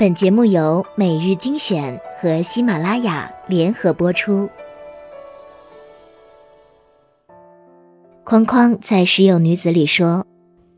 [0.00, 4.48] 本节目由每日精选和喜马拉雅联合播出。
[8.24, 10.26] 框框在《时有女子》里说：“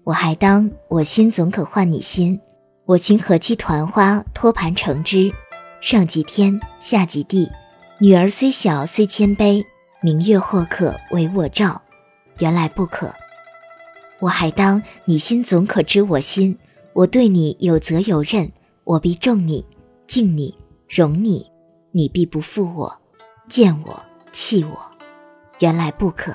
[0.02, 2.40] 我还当我心总可换你心，
[2.84, 5.32] 我情何期团花托盘成之，
[5.80, 7.48] 上及天，下及地。
[8.00, 9.64] 女儿虽小，虽谦卑，
[10.00, 11.80] 明月或可为我照。
[12.40, 13.14] 原来不可。
[14.18, 16.58] 我还当你心总可知我心，
[16.92, 18.50] 我对你有责有任。”
[18.84, 19.64] 我必重你，
[20.08, 20.54] 敬你，
[20.88, 21.50] 容你，
[21.92, 23.00] 你必不负我，
[23.48, 24.76] 见我弃我，
[25.60, 26.34] 原来不可。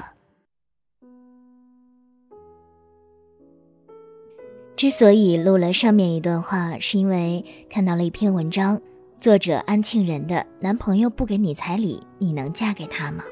[4.78, 8.80] 之所以录了上面一段话，是因为看到了一篇文章，
[9.20, 13.24] 作者安庆人的男朋友不给你彩礼，你能嫁给他吗？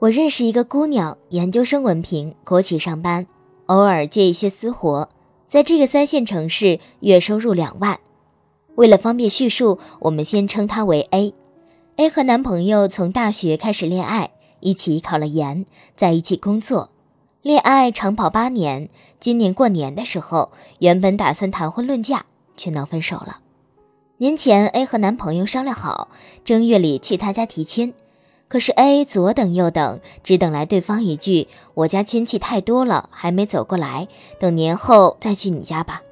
[0.00, 3.26] 我认识一个姑娘，研究生文凭，国企上班。
[3.68, 5.10] 偶尔接一些私活，
[5.46, 8.00] 在这个三线城市，月收入两万。
[8.76, 11.34] 为了方便叙述，我们先称她为 A。
[11.96, 16.88] A 和男朋友从大学开始恋爱，一起考了研，在一起工作，
[17.42, 18.88] 恋爱长跑八年。
[19.20, 22.24] 今年过年的时候，原本打算谈婚论嫁，
[22.56, 23.40] 却闹分手了。
[24.16, 26.08] 年前，A 和男朋友商量好，
[26.42, 27.92] 正月里去他家提亲。
[28.48, 34.08] 可是 A 左等右等，只等来对方一句：“我家亲戚太多了，还没走过来，
[34.40, 36.02] 等年后再去你家吧。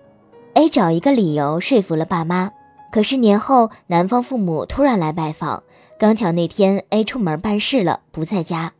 [0.52, 2.52] ”A 找一个理由说服了爸妈。
[2.92, 5.62] 可是年后男方父母突然来拜访，
[5.98, 8.72] 刚巧那天 A 出门办事了，不在家。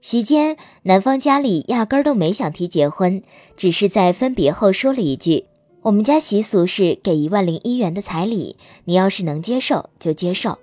[0.00, 3.22] 席间，男方家里压根儿都没想提结婚，
[3.56, 5.44] 只是在分别后说了一句
[5.82, 10.58] ：“我们家习俗是给一万零一元的彩礼，你要是能接受就接受。”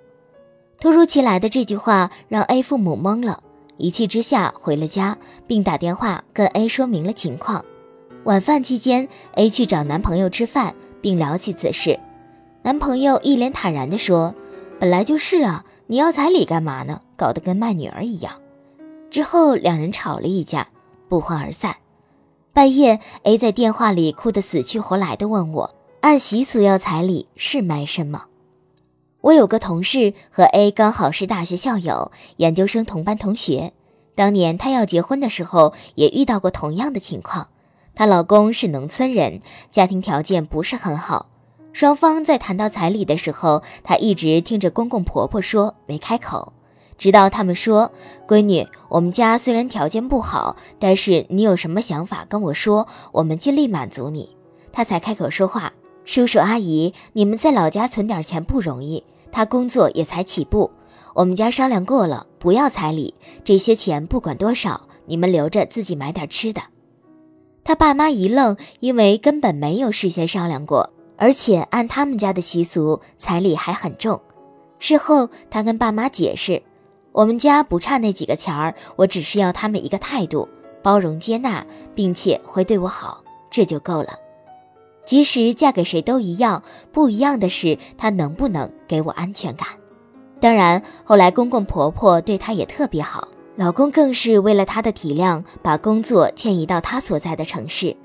[0.80, 3.42] 突如其来的这句话让 A 父母懵了，
[3.76, 7.62] 一气之下回了家，并打电话跟 A 说明了情况。
[8.24, 12.00] 晚饭期间，A 去找男朋友吃饭，并聊起此事。
[12.62, 14.34] 男朋友一脸坦然地说
[14.80, 17.02] ：“本来就是啊，你要彩礼干嘛呢？
[17.14, 18.32] 搞得跟卖女儿一样。”
[19.10, 20.68] 之后两人吵了一架，
[21.10, 21.76] 不欢而散。
[22.54, 28.24] 半夜，A 在电话里哭得死去活来的问我：“按习俗要彩礼是卖身吗？”
[29.22, 33.72] 我有个同事和 A 刚好是大学校友，研究生同班同学。
[34.14, 37.48] 当年她要结婚的时候，也遇到过同样的情况。
[37.94, 41.28] 她老公是农村人，家庭条件不是很好。
[41.74, 46.54] 双方在谈到彩礼的时候，她一直听着公公婆婆说，没开口。
[46.96, 47.92] 直到他们说
[48.26, 54.36] ：“闺女，我们家虽然条件不好，但是你有什么想法跟我说，我们尽力满足你。”
[54.72, 55.74] 她才开口说话。
[56.04, 60.70] 叔叔阿姨，你们在老家存点钱不容易，他工作也才起步。
[61.14, 63.14] 我们家商量过了，不要彩礼，
[63.44, 66.62] 这些钱不管多少，你们留着自己买点吃的。
[67.64, 74.20] 他爸妈一愣，因为根本没有事先商量过，而且按他们家的习俗，彩礼还很重。
[74.78, 76.62] 事后他跟爸妈解释，
[77.12, 80.48] 我们家不差那几个钱儿，我只是要他们一个态度，
[80.82, 84.10] 包容接纳，并且会对我好，这就够了。
[85.04, 86.62] 即使嫁给谁都一样，
[86.92, 89.68] 不一样的是她能不能给我安全感。
[90.40, 97.96] 当然，后来公公婆婆对她也特别好，老公更是为了她的体谅，把工作迁移到她所在的城市。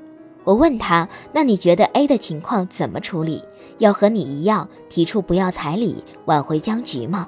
[0.43, 3.43] 我问他：“那你觉得 A 的情况怎么处理？
[3.79, 7.27] 要和你一样提出不要彩礼，挽回僵局吗？”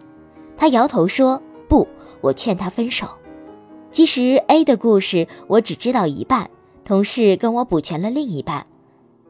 [0.55, 1.88] 他摇头说：“不，
[2.22, 3.07] 我劝他分手。”
[3.91, 6.47] 其实 A 的故事我只知道一半，
[6.85, 8.67] 同事跟我补全了另一半。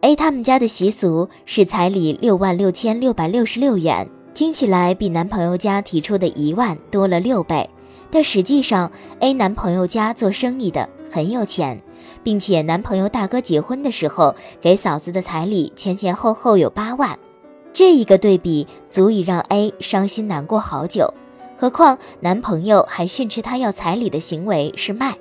[0.02, 7.68] A 他们家的习俗是彩礼六万六千六百六十六元，听起来比男朋友家提出的一万多了六倍，
[8.12, 8.92] 但实际上
[9.22, 11.82] A 男朋友家做生意的很有钱，
[12.24, 17.18] 并且男朋友大哥结婚的时候给嫂子的彩礼前前后后有八万，
[17.74, 21.12] 这一个对比足以让 A 伤心难过好久，
[21.58, 25.18] 何况男朋友还训斥她要彩礼的行为是卖。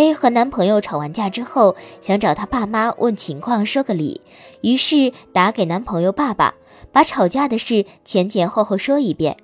[0.00, 4.22] A 和男朋友吵完架之后，想找他爸妈问情况，说个理，
[4.62, 6.54] 于是打给男朋友爸爸，
[6.90, 9.36] 把吵架的事前前后后说一遍。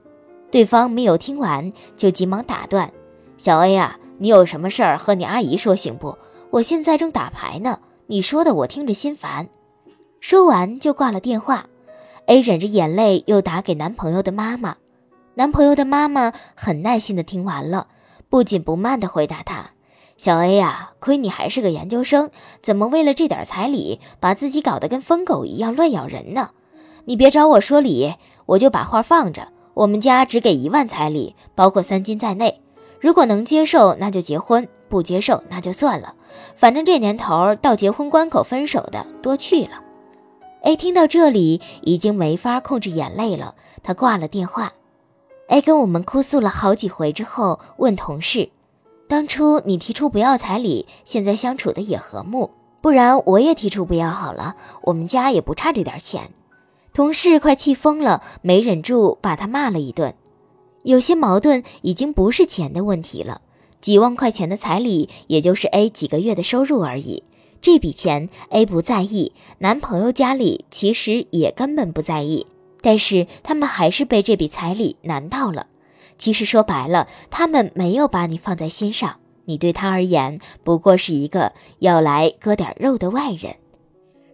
[0.51, 2.91] 对方没有听完，就急忙打断
[3.37, 6.17] ：“小 A 啊，你有什么事儿和你阿姨说行不？
[6.51, 9.51] 我现在正打牌呢，你说的我听着心烦。”
[10.21, 11.67] 说完就挂了电话。
[12.25, 14.77] A 忍着眼泪又打给男朋友的妈妈，
[15.35, 17.89] 男朋友的妈妈很耐心的听完了，
[18.31, 19.73] 不紧不慢的回答他。
[20.17, 22.31] 小 A 呀，亏你还是个研究生，
[22.63, 26.51] 怎么为了这点彩礼，把自己搞得跟疯狗一样乱咬人呢？
[27.05, 28.15] 你别找我说理，
[28.47, 29.49] 我就把话放着。
[29.75, 32.63] 我们家只给一万彩礼，包括三金在内。
[32.99, 36.15] 如果能接受，那就结婚；不接受那就算了，
[36.55, 39.83] 反正这年头到结婚关口分手的多去了。
[40.63, 44.73] A 听到这里已经没法控制眼泪了，他挂了电话。
[45.49, 48.49] A 跟我们哭诉了好几回之后，问同事
[49.09, 52.51] ：“当初你提出不要彩礼，现在相处的也和睦，
[52.81, 56.31] 不然我也提出不要好了，我们家也不差这点钱。”
[56.93, 60.15] 同事快气疯了，没忍住把他骂了一顿。
[60.83, 63.43] 有些矛盾已经不是钱的问题了，
[63.81, 67.23] 几万块钱的彩礼也就是 A 几个月的收入而已。
[67.61, 72.47] 这笔钱 A 不在意，男朋友家里其实也根本不在意，
[72.81, 75.67] 但是他们还是被这笔彩礼难到了。
[76.19, 83.57] 其实说白了，他们没有把你放在心上，你对他而言不过是一个要来割点肉的外人。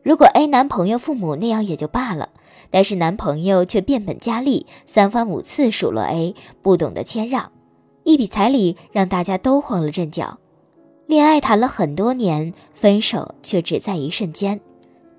[0.03, 2.31] 如果 A 男朋友父母那样也就罢了，
[2.71, 7.53] 但是男朋友却变本加厉，三番五次数落 A 不懂得谦让，
[8.03, 10.39] 一笔彩礼让大家都慌了阵脚。
[11.07, 14.61] 恋爱谈了很多年，分手却只在一瞬间。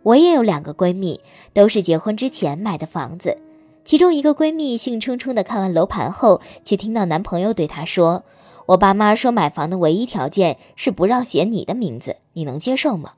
[0.02, 1.22] 我也有两个闺蜜，
[1.54, 3.38] 都是结婚之前买的房子，
[3.84, 8.24] 其中一个闺蜜兴冲冲的看完楼盘后，却听到男朋友对她说
[8.68, 13.14] ：“我爸妈说买房的唯一条件是不让写你的名字，你能接受吗？”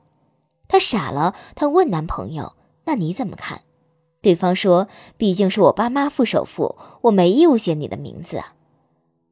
[0.68, 2.54] 她傻了，她问男朋友
[2.86, 3.60] ：“那你怎么看？”
[4.20, 8.54] 对方说：“毕竟是我爸妈付首付，我没义务写你的名字啊。”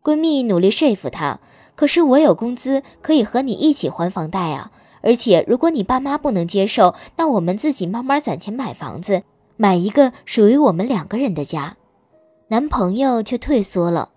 [0.04, 1.40] 闺蜜努力说服她
[1.74, 4.70] ：“可是我有工资，可以和你一起还房贷啊！
[5.02, 9.24] 而且如果你爸妈不能接受，那我们自己慢慢攒钱买房子，
[9.64, 11.78] 买一个属于我们两个人的家。”
[12.48, 14.10] 男朋友却退缩了：“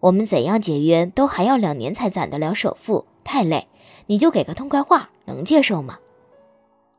[0.00, 3.68] 我们怎样节约，都还要两年才攒得了首付，太累。
[4.06, 5.98] 你就给个痛快话，能接受吗？”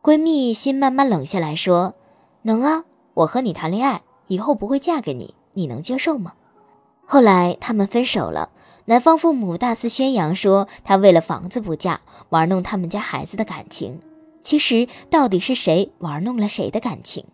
[0.04, 1.96] 闺蜜心慢慢冷下来，说
[2.44, 2.84] ：“能啊，
[3.16, 6.34] 我和你谈恋爱，以后不会嫁给你，你能接受吗？”
[7.04, 8.52] 后来他们分手了，
[8.86, 14.00] 男方父母大肆宣扬说他为了房子不嫁，玩弄他们家孩子的感情。
[14.44, 17.26] 其实到底是谁玩弄了谁的感情？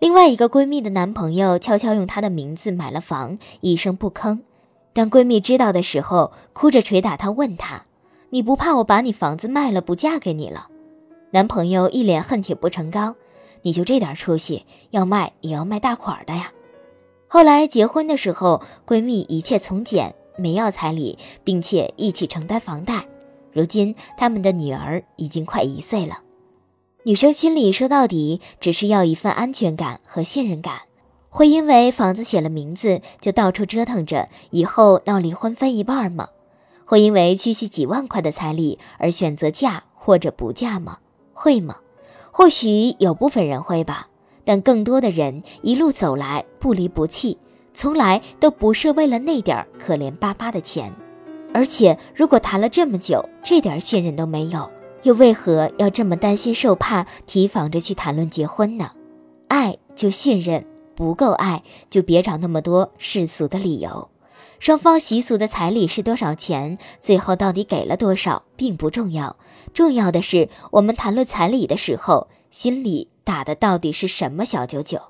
[0.00, 4.40] 另外一个闺蜜的男朋友悄悄用她的名字买了房，一声不吭。
[4.92, 7.84] 当闺蜜知道的时候，哭着捶打她，问她
[8.30, 10.68] ：“你不怕我把你房子卖了，不嫁给你了？”
[11.32, 13.16] 男朋友一脸恨铁不成钢，
[13.62, 16.52] 你就这点出息，要卖也要卖大款的呀。
[17.26, 23.06] 后来结婚的时候，闺蜜一切从简，没要彩礼，并且一起承担房贷。
[23.52, 26.20] 如今他们的女儿已经快一岁了。
[27.08, 30.82] 女生心里说到底只是要一份安全感和信任感，
[31.30, 36.28] 会因为房子写了名字就到处折腾着，以后闹离婚分一半吗？
[36.84, 40.98] 会因为区区几万块的彩礼而选择嫁或者不嫁吗？
[41.32, 41.76] 会吗？
[42.30, 44.08] 或许有部分人会吧，
[44.44, 47.38] 但更多的人一路走来不离不弃，
[47.72, 50.92] 从来都不是为了那点可怜巴巴的钱。
[51.54, 54.70] 而且，如果谈了这么久，这点信任都没有，
[55.02, 58.90] 又为何要这么担心受怕，提防着去谈论结婚呢？
[59.48, 64.08] 爱就信任，不够爱就别找那么多世俗的理由。
[64.58, 66.78] 双方习俗的彩礼是多少钱？
[67.00, 69.36] 最后到底给了多少，并不重要。
[69.72, 75.00] 重要的是，我们谈论彩礼的时候，心里打的到底是什么小九九？